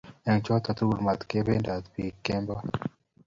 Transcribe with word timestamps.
eng 0.29 0.41
choto 0.45 0.71
tugul, 0.77 0.99
matabendat 1.05 1.83
biin 1.93 2.15
kemoi 2.23 2.71